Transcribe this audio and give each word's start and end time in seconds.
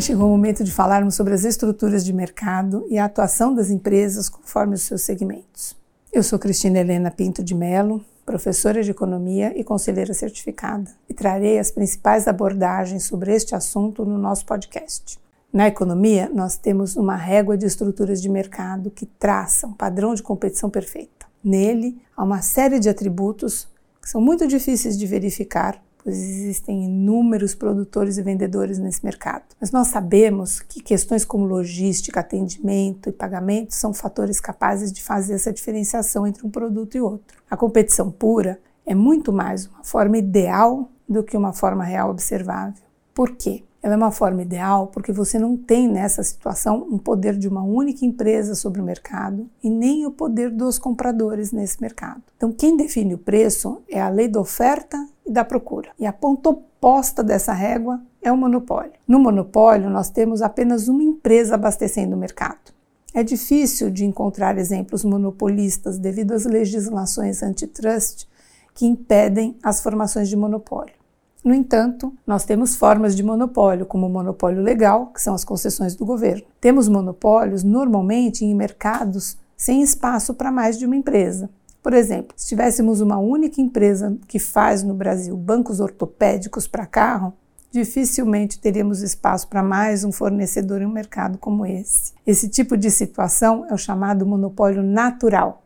Chegou 0.00 0.28
o 0.28 0.30
momento 0.30 0.64
de 0.64 0.72
falarmos 0.72 1.14
sobre 1.14 1.34
as 1.34 1.44
estruturas 1.44 2.02
de 2.02 2.10
mercado 2.10 2.86
e 2.88 2.96
a 2.96 3.04
atuação 3.04 3.54
das 3.54 3.68
empresas 3.68 4.30
conforme 4.30 4.74
os 4.74 4.80
seus 4.80 5.02
segmentos. 5.02 5.76
Eu 6.10 6.22
sou 6.22 6.38
Cristina 6.38 6.78
Helena 6.78 7.10
Pinto 7.10 7.44
de 7.44 7.54
Melo, 7.54 8.02
professora 8.24 8.82
de 8.82 8.90
economia 8.90 9.52
e 9.54 9.62
conselheira 9.62 10.14
certificada, 10.14 10.90
e 11.06 11.12
trarei 11.12 11.58
as 11.58 11.70
principais 11.70 12.26
abordagens 12.26 13.04
sobre 13.04 13.34
este 13.34 13.54
assunto 13.54 14.02
no 14.06 14.16
nosso 14.16 14.46
podcast. 14.46 15.20
Na 15.52 15.68
economia, 15.68 16.30
nós 16.34 16.56
temos 16.56 16.96
uma 16.96 17.14
régua 17.14 17.58
de 17.58 17.66
estruturas 17.66 18.22
de 18.22 18.30
mercado 18.30 18.90
que 18.90 19.04
traça 19.04 19.66
um 19.66 19.74
padrão 19.74 20.14
de 20.14 20.22
competição 20.22 20.70
perfeita. 20.70 21.26
Nele, 21.44 22.00
há 22.16 22.24
uma 22.24 22.40
série 22.40 22.78
de 22.78 22.88
atributos 22.88 23.68
que 24.00 24.08
são 24.08 24.20
muito 24.20 24.46
difíceis 24.46 24.98
de 24.98 25.06
verificar 25.06 25.78
pois 26.02 26.16
existem 26.16 26.84
inúmeros 26.84 27.54
produtores 27.54 28.18
e 28.18 28.22
vendedores 28.22 28.78
nesse 28.78 29.04
mercado. 29.04 29.44
Mas 29.60 29.70
nós 29.70 29.88
sabemos 29.88 30.60
que 30.60 30.80
questões 30.80 31.24
como 31.24 31.44
logística, 31.44 32.20
atendimento 32.20 33.08
e 33.08 33.12
pagamento 33.12 33.74
são 33.74 33.92
fatores 33.92 34.40
capazes 34.40 34.92
de 34.92 35.02
fazer 35.02 35.34
essa 35.34 35.52
diferenciação 35.52 36.26
entre 36.26 36.46
um 36.46 36.50
produto 36.50 36.96
e 36.96 37.00
outro. 37.00 37.38
A 37.50 37.56
competição 37.56 38.10
pura 38.10 38.58
é 38.86 38.94
muito 38.94 39.32
mais 39.32 39.66
uma 39.66 39.84
forma 39.84 40.18
ideal 40.18 40.90
do 41.08 41.22
que 41.22 41.36
uma 41.36 41.52
forma 41.52 41.84
real 41.84 42.10
observável. 42.10 42.82
Por 43.14 43.36
quê? 43.36 43.62
Ela 43.82 43.94
é 43.94 43.96
uma 43.96 44.10
forma 44.10 44.42
ideal 44.42 44.88
porque 44.88 45.12
você 45.12 45.38
não 45.38 45.56
tem 45.56 45.88
nessa 45.88 46.22
situação 46.22 46.86
um 46.90 46.98
poder 46.98 47.36
de 47.36 47.48
uma 47.48 47.62
única 47.62 48.04
empresa 48.04 48.54
sobre 48.54 48.80
o 48.80 48.84
mercado 48.84 49.48
e 49.62 49.70
nem 49.70 50.04
o 50.06 50.10
poder 50.10 50.50
dos 50.50 50.78
compradores 50.78 51.50
nesse 51.50 51.80
mercado. 51.80 52.22
Então, 52.36 52.52
quem 52.52 52.76
define 52.76 53.14
o 53.14 53.18
preço 53.18 53.82
é 53.88 54.00
a 54.00 54.08
lei 54.08 54.28
da 54.28 54.40
oferta 54.40 55.08
e 55.26 55.32
da 55.32 55.44
procura. 55.44 55.90
E 55.98 56.06
a 56.06 56.12
ponta 56.12 56.50
oposta 56.50 57.22
dessa 57.22 57.52
régua 57.52 58.00
é 58.20 58.30
o 58.30 58.36
monopólio. 58.36 58.92
No 59.08 59.18
monopólio, 59.18 59.88
nós 59.88 60.10
temos 60.10 60.42
apenas 60.42 60.88
uma 60.88 61.02
empresa 61.02 61.54
abastecendo 61.54 62.14
o 62.14 62.18
mercado. 62.18 62.80
É 63.14 63.22
difícil 63.22 63.90
de 63.90 64.04
encontrar 64.04 64.56
exemplos 64.58 65.04
monopolistas 65.04 65.98
devido 65.98 66.32
às 66.32 66.44
legislações 66.44 67.42
antitrust 67.42 68.28
que 68.74 68.86
impedem 68.86 69.56
as 69.62 69.82
formações 69.82 70.28
de 70.28 70.36
monopólio. 70.36 70.99
No 71.42 71.54
entanto, 71.54 72.12
nós 72.26 72.44
temos 72.44 72.76
formas 72.76 73.16
de 73.16 73.22
monopólio, 73.22 73.86
como 73.86 74.06
o 74.06 74.10
monopólio 74.10 74.62
legal, 74.62 75.06
que 75.06 75.22
são 75.22 75.34
as 75.34 75.44
concessões 75.44 75.94
do 75.94 76.04
governo. 76.04 76.44
Temos 76.60 76.86
monopólios 76.86 77.64
normalmente 77.64 78.44
em 78.44 78.54
mercados 78.54 79.38
sem 79.56 79.82
espaço 79.82 80.34
para 80.34 80.52
mais 80.52 80.78
de 80.78 80.84
uma 80.84 80.96
empresa. 80.96 81.48
Por 81.82 81.94
exemplo, 81.94 82.34
se 82.36 82.48
tivéssemos 82.48 83.00
uma 83.00 83.18
única 83.18 83.60
empresa 83.60 84.16
que 84.28 84.38
faz 84.38 84.82
no 84.82 84.92
Brasil 84.92 85.34
bancos 85.34 85.80
ortopédicos 85.80 86.66
para 86.66 86.84
carro, 86.84 87.32
dificilmente 87.72 88.58
teríamos 88.58 89.00
espaço 89.00 89.48
para 89.48 89.62
mais 89.62 90.04
um 90.04 90.12
fornecedor 90.12 90.82
em 90.82 90.86
um 90.86 90.92
mercado 90.92 91.38
como 91.38 91.64
esse. 91.64 92.12
Esse 92.26 92.48
tipo 92.48 92.76
de 92.76 92.90
situação 92.90 93.64
é 93.70 93.72
o 93.72 93.78
chamado 93.78 94.26
monopólio 94.26 94.82
natural 94.82 95.62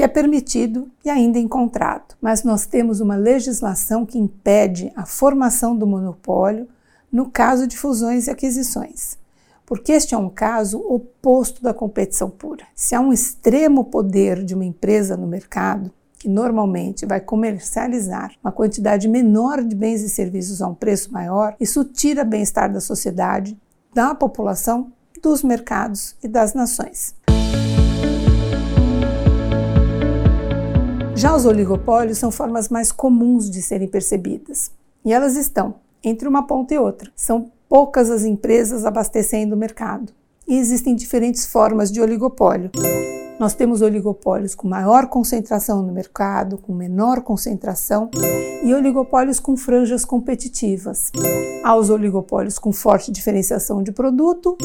que 0.00 0.04
é 0.04 0.08
permitido 0.08 0.90
e 1.04 1.10
ainda 1.10 1.38
encontrado. 1.38 2.14
Mas 2.22 2.42
nós 2.42 2.64
temos 2.64 3.02
uma 3.02 3.16
legislação 3.16 4.06
que 4.06 4.18
impede 4.18 4.90
a 4.96 5.04
formação 5.04 5.76
do 5.76 5.86
monopólio 5.86 6.66
no 7.12 7.30
caso 7.30 7.66
de 7.66 7.76
fusões 7.76 8.26
e 8.26 8.30
aquisições, 8.30 9.18
porque 9.66 9.92
este 9.92 10.14
é 10.14 10.16
um 10.16 10.30
caso 10.30 10.78
oposto 10.78 11.62
da 11.62 11.74
competição 11.74 12.30
pura. 12.30 12.64
Se 12.74 12.94
há 12.94 13.00
um 13.00 13.12
extremo 13.12 13.84
poder 13.84 14.42
de 14.42 14.54
uma 14.54 14.64
empresa 14.64 15.18
no 15.18 15.26
mercado, 15.26 15.90
que 16.18 16.30
normalmente 16.30 17.04
vai 17.04 17.20
comercializar 17.20 18.32
uma 18.42 18.52
quantidade 18.52 19.06
menor 19.06 19.62
de 19.62 19.76
bens 19.76 20.00
e 20.00 20.08
serviços 20.08 20.62
a 20.62 20.66
um 20.66 20.74
preço 20.74 21.12
maior, 21.12 21.54
isso 21.60 21.84
tira 21.84 22.24
bem-estar 22.24 22.72
da 22.72 22.80
sociedade, 22.80 23.54
da 23.92 24.14
população, 24.14 24.90
dos 25.22 25.42
mercados 25.42 26.16
e 26.22 26.28
das 26.28 26.54
nações. 26.54 27.14
Já 31.20 31.36
os 31.36 31.44
oligopólios 31.44 32.16
são 32.16 32.30
formas 32.30 32.70
mais 32.70 32.90
comuns 32.90 33.50
de 33.50 33.60
serem 33.60 33.86
percebidas, 33.86 34.70
e 35.04 35.12
elas 35.12 35.36
estão 35.36 35.74
entre 36.02 36.26
uma 36.26 36.46
ponta 36.46 36.72
e 36.72 36.78
outra. 36.78 37.12
São 37.14 37.52
poucas 37.68 38.10
as 38.10 38.24
empresas 38.24 38.86
abastecendo 38.86 39.54
o 39.54 39.58
mercado, 39.58 40.14
e 40.48 40.56
existem 40.56 40.94
diferentes 40.96 41.44
formas 41.44 41.92
de 41.92 42.00
oligopólio. 42.00 42.70
Nós 43.38 43.52
temos 43.52 43.82
oligopólios 43.82 44.54
com 44.54 44.66
maior 44.66 45.08
concentração 45.08 45.82
no 45.82 45.92
mercado, 45.92 46.56
com 46.56 46.72
menor 46.72 47.20
concentração, 47.20 48.08
e 48.64 48.72
oligopólios 48.72 49.38
com 49.38 49.58
franjas 49.58 50.06
competitivas. 50.06 51.12
Há 51.62 51.76
os 51.76 51.90
oligopólios 51.90 52.58
com 52.58 52.72
forte 52.72 53.12
diferenciação 53.12 53.82
de 53.82 53.92
produto 53.92 54.56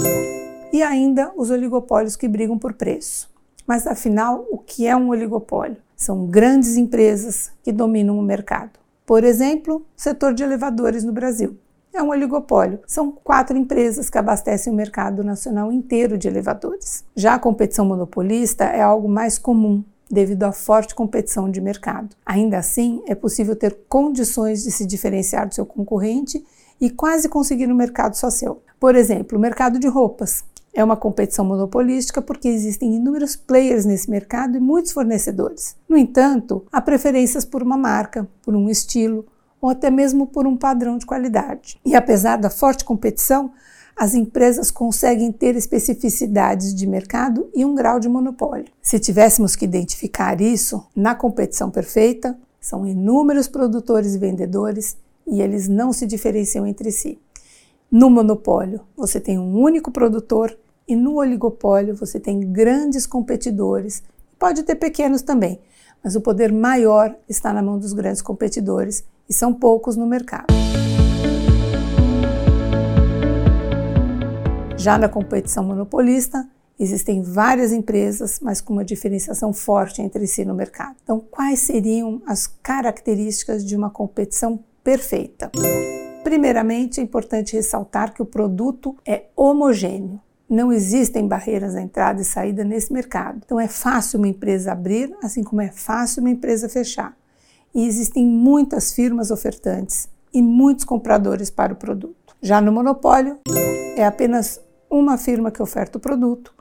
e 0.72 0.81
ainda 0.81 1.33
os 1.35 1.49
oligopólios 1.49 2.16
que 2.16 2.29
brigam 2.29 2.57
por 2.57 2.72
preço. 2.75 3.34
Mas 3.66 3.88
afinal, 3.88 4.46
o 4.52 4.58
que 4.58 4.86
é 4.86 4.96
um 4.96 5.09
oligopólio? 5.09 5.78
São 5.96 6.26
grandes 6.26 6.78
empresas 6.78 7.52
que 7.64 7.72
dominam 7.72 8.18
o 8.18 8.22
mercado. 8.22 8.80
Por 9.06 9.24
exemplo, 9.24 9.78
o 9.78 9.84
setor 9.96 10.34
de 10.34 10.44
elevadores 10.44 11.03
no 11.03 11.12
Brasil. 11.12 11.58
É 11.94 12.03
um 12.03 12.09
oligopólio. 12.09 12.80
São 12.86 13.12
quatro 13.12 13.58
empresas 13.58 14.09
que 14.09 14.18
abastecem 14.18 14.74
o 14.74 14.76
mercado 14.76 15.24
nacional 15.24 15.72
inteiro 15.72 16.18
de 16.18 16.28
elevadores. 16.28 17.06
Já 17.16 17.36
a 17.36 17.40
competição 17.40 17.86
monopolista 17.86 18.66
é 18.66 18.81
algo 18.81 19.08
mais 19.08 19.38
comum, 19.38 19.82
devido 20.12 20.44
à 20.44 20.52
forte 20.52 20.94
competição 20.94 21.50
de 21.50 21.62
mercado. 21.62 22.16
Ainda 22.26 22.58
assim, 22.58 23.02
é 23.08 23.16
possível 23.16 23.56
ter 23.56 23.78
condições 23.88 24.64
de 24.64 24.72
se 24.72 24.86
diferenciar 24.86 25.47
do 25.47 25.56
seu 25.56 25.66
concorrente 25.66 26.46
e 26.82 26.90
quase 26.90 27.30
conseguir 27.30 27.72
um 27.72 27.76
mercado 27.76 28.16
só 28.16 28.30
seu. 28.30 28.62
Por 28.80 28.96
exemplo, 28.96 29.38
o 29.38 29.42
mercado 29.42 29.80
de 29.80 29.88
roupas. 29.88 30.44
É 30.78 30.84
uma 30.84 30.97
competição 30.97 31.46
monopolística 31.46 32.22
porque 32.22 32.50
existem 32.50 32.96
inúmeros 32.96 33.38
players 33.38 33.86
nesse 33.86 34.09
mercado 34.09 34.58
e 34.58 34.59
muitos 34.59 34.91
fornecedores. 34.91 35.74
No 35.88 35.96
entanto, 35.96 36.66
há 36.69 36.81
preferências 36.81 37.46
por 37.46 37.63
uma 37.63 37.78
marca, 37.78 38.28
por 38.41 38.53
um 38.53 38.69
estilo 38.69 39.25
ou 39.62 39.69
até 39.69 39.90
mesmo 39.90 40.28
por 40.28 40.46
um 40.46 40.58
padrão 40.58 40.97
de 40.97 41.06
qualidade. 41.06 41.80
E 41.85 41.96
apesar 41.96 42.35
da 42.35 42.50
forte 42.50 42.84
competição, 42.84 43.53
as 43.96 44.14
empresas 44.14 44.69
conseguem 44.69 45.31
ter 45.31 45.56
especificidades 45.56 46.75
de 46.75 46.85
mercado 46.85 47.50
e 47.56 47.64
um 47.64 47.74
grau 47.74 47.97
de 47.97 48.09
monopólio. 48.09 48.68
Se 48.81 49.00
tivéssemos 49.00 49.56
que 49.56 49.64
identificar 49.64 50.41
isso, 50.41 50.85
na 50.94 51.16
competição 51.16 51.72
perfeita, 51.72 52.38
são 52.59 52.85
inúmeros 52.85 53.47
produtores 53.47 54.14
e 54.14 54.19
vendedores 54.19 54.97
e 55.25 55.41
eles 55.41 55.69
não 55.69 55.94
se 55.94 56.06
diferenciam 56.06 56.68
entre 56.68 56.91
si. 56.91 57.18
No 57.90 58.09
monopólio, 58.09 58.81
você 58.97 59.22
tem 59.22 59.40
um 59.40 59.58
único 59.58 59.90
produtor 59.90 60.53
e 60.88 60.96
no 60.96 61.16
oligopólio 61.16 61.96
você 61.96 62.19
tem 62.19 62.40
grandes 62.51 63.06
competidores, 63.06 64.03
pode 64.38 64.63
ter 64.63 64.75
pequenos 64.75 65.22
também, 65.22 65.59
mas 66.03 66.16
o 66.16 66.22
poder 66.22 66.51
maior 66.51 67.16
está 67.28 67.51
na 67.51 67.63
mão 67.63 67.79
dos 67.79 67.94
grandes 67.94 68.22
competidores 68.22 69.03
e 69.28 69.34
são 69.34 69.53
poucos 69.53 69.96
no 69.96 70.06
mercado. 70.06 70.53
Já 74.78 75.00
na 75.00 75.09
competição 75.09 75.63
monopolista, 75.63 76.47
existem 76.79 77.23
várias 77.23 77.72
empresas, 77.72 78.40
mas 78.40 78.62
com 78.62 78.73
uma 78.73 78.85
diferenciação 78.85 79.52
forte 79.52 80.02
entre 80.02 80.28
si 80.28 80.46
no 80.46 80.53
mercado. 80.53 80.96
Então, 81.03 81.19
quais 81.19 81.59
seriam 81.62 82.22
as 82.28 82.46
características 82.46 83.66
de 83.66 83.75
uma 83.75 83.90
competição 83.90 84.59
perfeita? 84.84 85.50
Primeiramente, 86.23 87.00
é 87.00 87.03
importante 87.03 87.56
ressaltar 87.56 88.13
que 88.13 88.22
o 88.22 88.25
produto 88.25 88.96
é 89.06 89.25
homogêneo. 89.35 90.19
Não 90.50 90.72
existem 90.72 91.28
barreiras 91.28 91.75
à 91.75 91.81
entrada 91.81 92.22
e 92.22 92.25
saída 92.25 92.64
nesse 92.64 92.93
mercado. 92.93 93.41
Então 93.43 93.59
é 93.59 93.67
fácil 93.67 94.20
uma 94.20 94.28
empresa 94.28 94.72
abrir, 94.72 95.16
assim 95.23 95.43
como 95.43 95.61
é 95.61 95.72
fácil 95.72 96.22
uma 96.22 96.29
empresa 96.29 96.70
fechar. 96.70 97.17
E 97.73 97.87
existem 97.87 98.25
muitas 98.25 98.93
firmas 98.93 99.31
ofertantes 99.31 100.08
e 100.34 100.41
muitos 100.41 100.85
compradores 100.85 101.49
para 101.49 101.73
o 101.73 101.75
produto. 101.75 102.35
Já 102.41 102.61
no 102.61 102.72
monopólio, 102.72 103.40
é 103.96 104.05
apenas 104.05 104.61
uma 104.90 105.17
firma 105.17 105.49
que 105.49 105.61
oferta 105.61 105.97
o 105.97 106.02
produto. 106.02 106.53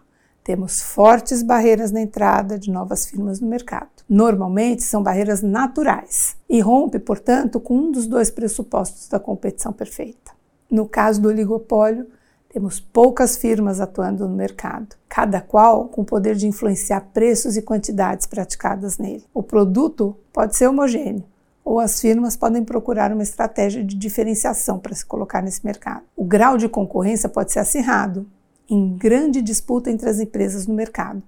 Temos 0.43 0.81
fortes 0.81 1.43
barreiras 1.43 1.91
na 1.91 2.00
entrada 2.00 2.59
de 2.59 2.70
novas 2.70 3.06
firmas 3.06 3.41
no 3.41 3.49
mercado. 3.49 3.88
Normalmente 4.09 4.82
são 4.82 5.03
barreiras 5.03 5.41
naturais 5.43 6.37
e 6.49 6.61
rompe, 6.61 6.99
portanto, 6.99 7.59
com 7.59 7.76
um 7.76 7.91
dos 7.91 8.06
dois 8.06 8.31
pressupostos 8.31 9.09
da 9.09 9.19
competição 9.19 9.73
perfeita. 9.73 10.32
No 10.70 10.87
caso 10.87 11.20
do 11.23 11.29
oligopólio, 11.29 12.06
temos 12.55 12.79
poucas 12.79 13.37
firmas 13.37 13.81
atuando 13.81 14.29
no 14.29 14.37
mercado, 14.37 14.95
cada 15.09 15.41
qual 15.41 15.89
com 15.89 16.03
o 16.03 16.05
poder 16.05 16.37
de 16.37 16.47
influenciar 16.47 17.01
preços 17.12 17.56
e 17.56 17.62
quantidades 17.62 18.29
praticadas 18.29 18.97
nele. 18.97 19.25
O 19.35 19.43
produto 19.43 20.17
pode 20.33 20.55
ser 20.55 20.69
homogêneo, 20.69 21.25
ou 21.65 21.81
as 21.81 22.01
firmas 22.01 22.37
podem 22.37 22.62
procurar 22.62 23.12
uma 23.12 23.25
estratégia 23.25 23.83
de 23.83 23.97
diferenciação 23.97 24.79
para 24.79 24.95
se 24.95 25.05
colocar 25.05 25.43
nesse 25.43 25.67
mercado. 25.67 26.05
O 26.17 26.25
grau 26.25 26.56
de 26.56 26.69
concorrência 26.69 27.29
pode 27.29 27.51
ser 27.51 27.59
acirrado, 27.59 28.25
em 28.71 28.97
grande 28.97 29.43
disputa 29.43 29.91
entre 29.91 30.09
as 30.09 30.21
empresas 30.21 30.69
no 30.69 30.75
mercado, 30.75 31.25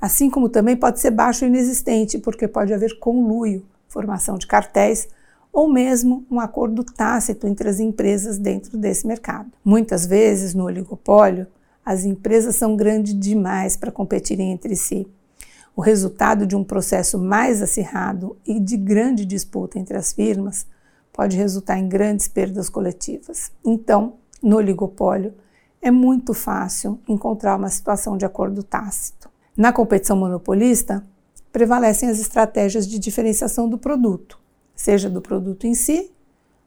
assim 0.00 0.30
como 0.30 0.48
também 0.48 0.76
pode 0.76 1.00
ser 1.00 1.10
baixo 1.10 1.44
ou 1.44 1.50
inexistente, 1.50 2.18
porque 2.18 2.46
pode 2.46 2.72
haver 2.72 3.00
conluio, 3.00 3.66
formação 3.88 4.38
de 4.38 4.46
cartéis 4.46 5.08
ou 5.52 5.68
mesmo 5.68 6.24
um 6.30 6.40
acordo 6.40 6.84
tácito 6.84 7.46
entre 7.46 7.68
as 7.68 7.80
empresas 7.80 8.38
dentro 8.38 8.76
desse 8.76 9.06
mercado. 9.06 9.50
Muitas 9.64 10.06
vezes, 10.06 10.54
no 10.54 10.64
oligopólio, 10.64 11.46
as 11.84 12.04
empresas 12.04 12.56
são 12.56 12.76
grandes 12.76 13.18
demais 13.18 13.76
para 13.76 13.90
competirem 13.90 14.52
entre 14.52 14.76
si. 14.76 15.06
O 15.74 15.80
resultado 15.80 16.46
de 16.46 16.56
um 16.56 16.64
processo 16.64 17.18
mais 17.18 17.62
acirrado 17.62 18.36
e 18.46 18.60
de 18.60 18.76
grande 18.76 19.24
disputa 19.24 19.78
entre 19.78 19.96
as 19.96 20.12
firmas 20.12 20.66
pode 21.12 21.36
resultar 21.36 21.78
em 21.78 21.88
grandes 21.88 22.28
perdas 22.28 22.68
coletivas. 22.68 23.50
Então, 23.64 24.14
no 24.42 24.56
oligopólio, 24.56 25.34
é 25.80 25.90
muito 25.90 26.34
fácil 26.34 26.98
encontrar 27.08 27.56
uma 27.56 27.68
situação 27.68 28.16
de 28.16 28.24
acordo 28.24 28.62
tácito. 28.62 29.30
Na 29.56 29.72
competição 29.72 30.16
monopolista, 30.16 31.02
prevalecem 31.52 32.08
as 32.08 32.20
estratégias 32.20 32.86
de 32.86 32.98
diferenciação 32.98 33.68
do 33.68 33.78
produto, 33.78 34.38
seja 34.78 35.10
do 35.10 35.20
produto 35.20 35.66
em 35.66 35.74
si 35.74 36.10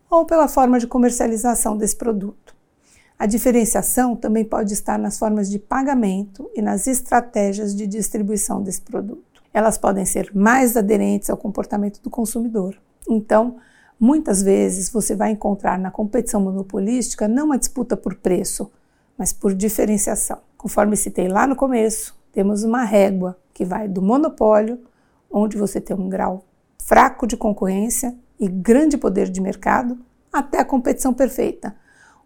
ou 0.10 0.26
pela 0.26 0.50
forma 0.50 0.78
de 0.78 0.86
comercialização 0.86 1.78
desse 1.78 1.96
produto. 1.96 2.54
A 3.18 3.26
diferenciação 3.26 4.16
também 4.16 4.44
pode 4.44 4.74
estar 4.74 5.00
nas 5.00 5.18
formas 5.18 5.50
de 5.50 5.58
pagamento 5.58 6.52
e 6.54 6.62
nas 6.62 6.88
estratégias 6.88 7.74
de 7.74 7.88
distribuição 7.88 8.62
desse 8.62 8.82
produto. 8.82 9.42
Elas 9.54 9.78
podem 9.78 10.04
ser 10.04 10.30
mais 10.36 10.76
aderentes 10.76 11.30
ao 11.30 11.38
comportamento 11.38 12.02
do 12.02 12.10
consumidor. 12.10 12.76
Então, 13.08 13.58
muitas 13.98 14.42
vezes 14.42 14.90
você 14.90 15.16
vai 15.16 15.32
encontrar 15.32 15.80
na 15.80 15.90
competição 15.90 16.42
monopolística 16.42 17.30
não 17.30 17.46
uma 17.46 17.58
disputa 17.58 17.96
por 17.96 18.16
preço, 18.16 18.70
mas 19.18 19.32
por 19.32 19.54
diferenciação. 19.54 20.40
Conforme 20.58 20.98
citei 20.98 21.30
lá 21.30 21.48
no 21.48 21.56
começo, 21.56 22.14
temos 22.34 22.64
uma 22.64 22.84
régua 22.84 23.38
que 23.54 23.64
vai 23.64 23.88
do 23.88 24.02
monopólio, 24.02 24.80
onde 25.32 25.58
você 25.58 25.80
tem 25.80 25.96
um 25.96 26.10
grau 26.10 26.44
fraco 26.92 27.26
de 27.26 27.38
concorrência 27.38 28.14
e 28.38 28.50
grande 28.50 28.98
poder 28.98 29.30
de 29.30 29.40
mercado, 29.40 29.98
até 30.30 30.60
a 30.60 30.66
competição 30.66 31.14
perfeita, 31.14 31.74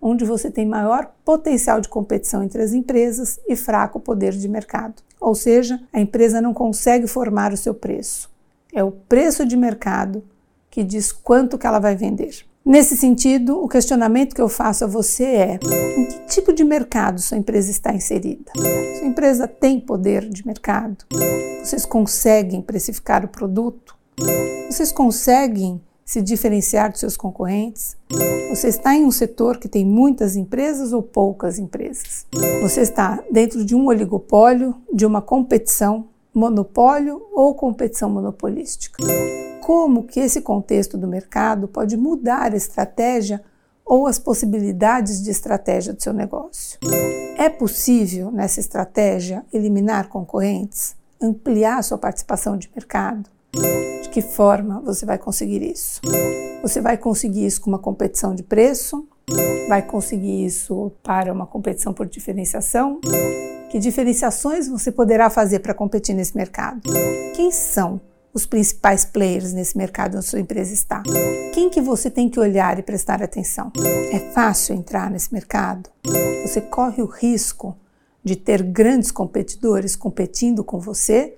onde 0.02 0.26
você 0.26 0.50
tem 0.50 0.66
maior 0.66 1.14
potencial 1.24 1.80
de 1.80 1.88
competição 1.88 2.42
entre 2.42 2.64
as 2.64 2.74
empresas 2.74 3.40
e 3.48 3.56
fraco 3.56 4.00
poder 4.00 4.34
de 4.34 4.48
mercado. 4.48 5.04
Ou 5.22 5.36
seja, 5.36 5.80
a 5.94 6.02
empresa 6.02 6.42
não 6.42 6.52
consegue 6.52 7.06
formar 7.06 7.54
o 7.54 7.58
seu 7.58 7.76
preço. 7.76 8.28
É 8.74 8.84
o 8.84 8.90
preço 8.90 9.46
de 9.46 9.56
mercado 9.56 10.24
que 10.72 10.84
diz 10.84 11.12
quanto 11.12 11.60
que 11.60 11.68
ela 11.68 11.78
vai 11.78 11.96
vender. 11.96 12.44
Nesse 12.66 12.98
sentido, 12.98 13.64
o 13.64 13.70
questionamento 13.70 14.34
que 14.34 14.42
eu 14.42 14.50
faço 14.50 14.84
a 14.84 14.88
você 14.88 15.26
é: 15.26 15.60
em 15.96 16.06
que 16.06 16.26
tipo 16.26 16.52
de 16.52 16.64
mercado 16.64 17.22
sua 17.22 17.38
empresa 17.38 17.70
está 17.70 17.94
inserida? 17.94 18.52
Sua 18.98 19.06
empresa 19.06 19.48
tem 19.48 19.80
poder 19.80 20.28
de 20.28 20.44
mercado? 20.44 21.06
Vocês 21.64 21.86
conseguem 21.86 22.64
precificar 22.64 23.24
o 23.24 23.28
produto? 23.28 23.96
Vocês 24.70 24.92
conseguem 24.92 25.82
se 26.04 26.22
diferenciar 26.22 26.92
dos 26.92 27.00
seus 27.00 27.18
concorrentes? 27.18 27.98
Você 28.50 28.68
está 28.68 28.96
em 28.96 29.06
um 29.06 29.12
setor 29.12 29.58
que 29.58 29.68
tem 29.68 29.86
muitas 29.86 30.36
empresas 30.36 30.94
ou 30.94 31.02
poucas 31.02 31.58
empresas? 31.58 32.26
Você 32.62 32.82
está 32.82 33.24
dentro 33.32 33.66
de 33.66 33.76
um 33.76 33.88
oligopólio, 33.88 34.76
de 34.94 35.06
uma 35.06 35.22
competição, 35.22 36.08
monopólio 36.34 37.26
ou 37.34 37.56
competição 37.56 38.10
monopolística? 38.10 39.04
como 39.66 40.04
que 40.04 40.20
esse 40.20 40.42
contexto 40.42 40.96
do 40.96 41.08
mercado 41.08 41.68
pode 41.68 41.98
mudar 41.98 42.54
a 42.54 42.56
estratégia 42.56 43.44
ou 43.84 44.06
as 44.06 44.20
possibilidades 44.20 45.24
de 45.24 45.32
estratégia 45.32 45.92
do 45.92 46.04
seu 46.04 46.14
negócio. 46.14 46.78
É 47.36 47.50
possível, 47.50 48.30
nessa 48.30 48.60
estratégia, 48.60 49.44
eliminar 49.52 50.08
concorrentes, 50.08 50.96
ampliar 51.20 51.84
sua 51.84 51.98
participação 51.98 52.56
de 52.56 52.70
mercado? 52.76 53.28
Que 54.16 54.22
forma 54.22 54.80
você 54.80 55.06
vai 55.06 55.18
conseguir 55.18 55.62
isso? 55.62 56.00
Você 56.62 56.80
vai 56.80 56.98
conseguir 56.98 57.46
isso 57.46 57.60
com 57.60 57.70
uma 57.70 57.78
competição 57.78 58.34
de 58.34 58.44
preço? 58.44 59.06
Vai 59.68 59.82
conseguir 59.82 60.46
isso 60.46 60.90
para 61.04 61.34
uma 61.34 61.46
competição 61.46 61.94
por 61.94 62.08
diferenciação? 62.08 63.02
Que 63.70 63.78
diferenciações 63.78 64.70
você 64.70 64.90
poderá 64.90 65.30
fazer 65.30 65.60
para 65.60 65.74
competir 65.74 66.16
nesse 66.16 66.34
mercado? 66.34 66.80
Quem 67.36 67.52
são 67.52 68.00
os 68.34 68.46
principais 68.46 69.04
players 69.04 69.52
nesse 69.52 69.78
mercado 69.78 70.16
onde 70.16 70.26
sua 70.26 70.40
empresa 70.40 70.74
está? 70.74 71.04
Quem 71.54 71.70
que 71.70 71.82
você 71.82 72.10
tem 72.10 72.30
que 72.30 72.40
olhar 72.40 72.80
e 72.80 72.84
prestar 72.84 73.22
atenção? 73.22 73.70
É 74.14 74.32
fácil 74.32 74.76
entrar 74.76 75.12
nesse 75.12 75.34
mercado? 75.34 75.90
Você 76.42 76.62
corre 76.62 77.04
o 77.04 77.06
risco 77.06 77.76
de 78.24 78.38
ter 78.38 78.64
grandes 78.64 79.12
competidores 79.12 79.94
competindo 79.94 80.64
com 80.64 80.80
você? 80.80 81.36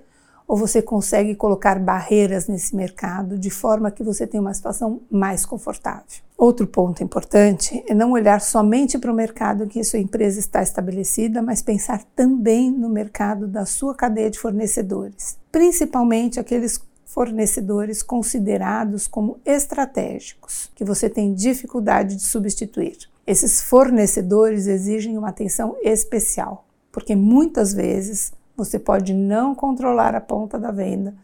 Ou 0.48 0.56
você 0.56 0.80
consegue 0.80 1.34
colocar 1.34 1.78
barreiras 1.78 2.48
nesse 2.48 2.74
mercado 2.74 3.38
de 3.38 3.50
forma 3.50 3.90
que 3.90 4.02
você 4.02 4.26
tenha 4.26 4.40
uma 4.40 4.54
situação 4.54 5.02
mais 5.10 5.44
confortável? 5.44 6.22
Outro 6.38 6.66
ponto 6.66 7.02
importante 7.02 7.84
é 7.86 7.92
não 7.92 8.12
olhar 8.12 8.40
somente 8.40 8.98
para 8.98 9.12
o 9.12 9.14
mercado 9.14 9.64
em 9.64 9.68
que 9.68 9.84
sua 9.84 9.98
empresa 9.98 10.40
está 10.40 10.62
estabelecida, 10.62 11.42
mas 11.42 11.60
pensar 11.60 12.02
também 12.16 12.70
no 12.70 12.88
mercado 12.88 13.46
da 13.46 13.66
sua 13.66 13.94
cadeia 13.94 14.30
de 14.30 14.38
fornecedores, 14.38 15.36
principalmente 15.52 16.40
aqueles 16.40 16.80
fornecedores 17.04 18.02
considerados 18.02 19.06
como 19.06 19.38
estratégicos, 19.44 20.70
que 20.74 20.84
você 20.84 21.10
tem 21.10 21.34
dificuldade 21.34 22.16
de 22.16 22.22
substituir. 22.22 22.96
Esses 23.26 23.60
fornecedores 23.60 24.66
exigem 24.66 25.18
uma 25.18 25.28
atenção 25.28 25.76
especial, 25.82 26.64
porque 26.90 27.14
muitas 27.14 27.74
vezes 27.74 28.32
você 28.58 28.78
pode 28.78 29.14
não 29.14 29.54
controlar 29.54 30.14
a 30.14 30.20
ponta 30.20 30.58
da 30.58 30.70
venda, 30.70 31.14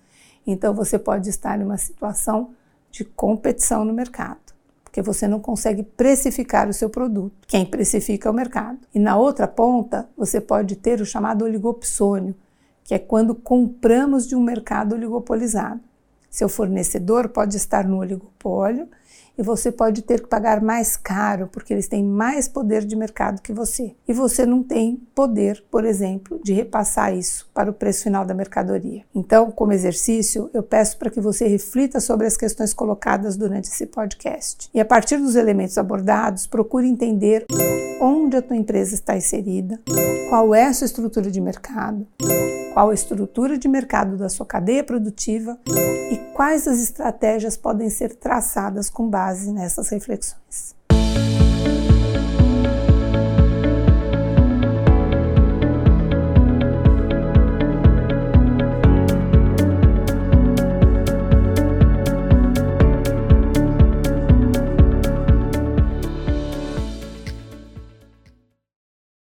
então 0.47 0.73
você 0.73 0.99
pode 0.99 1.29
estar 1.29 1.61
em 1.61 1.65
uma 1.65 1.77
situação 1.77 2.53
de 2.91 3.05
competição 3.05 3.85
no 3.85 3.93
mercado 3.93 4.55
porque 4.95 5.03
você 5.03 5.27
não 5.27 5.41
consegue 5.41 5.83
precificar 5.83 6.69
o 6.69 6.73
seu 6.73 6.89
produto. 6.89 7.35
Quem 7.49 7.67
precifica 7.67 8.29
é 8.29 8.31
o 8.31 8.35
mercado. 8.35 8.79
E 8.95 9.01
na 9.01 9.17
outra 9.17 9.49
ponta, 9.49 10.09
você 10.17 10.41
pode 10.41 10.77
ter 10.77 11.01
o 11.01 11.05
chamado 11.05 11.45
oligopsônio, 11.45 12.33
que 12.85 12.95
é 12.95 12.99
quando 13.01 13.35
compramos 13.35 14.25
de 14.25 14.37
um 14.37 14.41
mercado 14.41 14.95
oligopolizado. 14.95 15.81
Seu 16.35 16.49
fornecedor 16.49 17.29
pode 17.29 17.57
estar 17.57 17.87
no 17.87 17.99
oligopólio 17.99 18.89
e 19.39 19.43
você 19.45 19.71
pode 19.71 20.03
ter 20.03 20.21
que 20.21 20.27
pagar 20.27 20.61
mais 20.61 20.97
caro 20.97 21.47
porque 21.47 21.73
eles 21.73 21.87
têm 21.87 22.03
mais 22.03 22.49
poder 22.49 22.85
de 22.85 22.97
mercado 22.97 23.41
que 23.41 23.53
você. 23.53 23.95
E 24.09 24.13
você 24.13 24.45
não 24.45 24.61
tem 24.61 24.97
poder, 25.15 25.63
por 25.71 25.85
exemplo, 25.85 26.41
de 26.43 26.53
repassar 26.53 27.15
isso 27.15 27.49
para 27.55 27.71
o 27.71 27.73
preço 27.73 28.03
final 28.03 28.25
da 28.25 28.35
mercadoria. 28.35 29.05
Então, 29.15 29.49
como 29.53 29.73
exercício, 29.73 30.51
eu 30.53 30.65
peço 30.65 30.99
para 30.99 31.09
que 31.09 31.21
você 31.21 31.47
reflita 31.47 32.01
sobre 32.01 32.27
as 32.27 32.37
questões 32.37 32.75
colocadas 32.75 33.37
durante 33.37 33.69
esse 33.69 33.87
podcast. 33.87 34.69
E 34.75 34.81
a 34.81 34.85
partir 34.85 35.19
dos 35.19 35.37
elementos 35.37 35.79
abordados, 35.79 36.49
procure 36.49 36.89
entender 36.89 37.47
onde 38.01 38.37
a 38.37 38.43
tua 38.43 38.57
empresa 38.57 38.93
está 38.93 39.17
inserida, 39.17 39.81
qual 40.29 40.53
é 40.53 40.67
a 40.67 40.75
sua 40.75 40.87
estrutura 40.87 41.31
de 41.31 41.41
mercado, 41.41 42.05
qual 42.75 42.91
a 42.91 42.95
estrutura 42.95 43.57
de 43.57 43.69
mercado 43.69 44.17
da 44.17 44.29
sua 44.29 44.45
cadeia 44.45 44.83
produtiva 44.83 45.57
e 46.11 46.19
quais 46.35 46.67
as 46.67 46.83
estratégias 46.83 47.57
podem 47.57 47.89
ser 47.89 48.17
traçadas 48.17 48.91
com 48.91 49.09
base 49.09 49.53
nessas 49.53 49.89
reflexões. 49.91 50.74